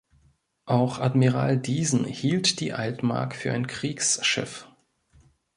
Auch 0.65 0.97
Admiral 0.97 1.59
Diesen 1.59 2.05
hielt 2.05 2.59
die 2.59 2.73
"Altmark" 2.73 3.35
für 3.35 3.53
ein 3.53 3.67
Kriegsschiff. 3.67 4.67